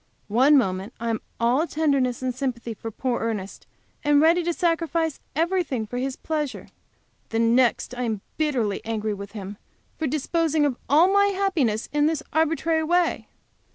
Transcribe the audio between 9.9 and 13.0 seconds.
for disposing of all my happiness in this arbitrary